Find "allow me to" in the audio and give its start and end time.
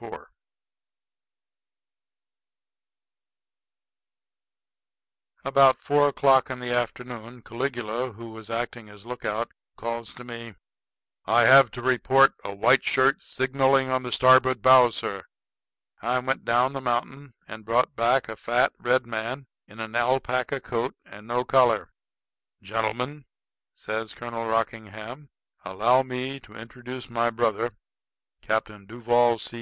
25.66-26.54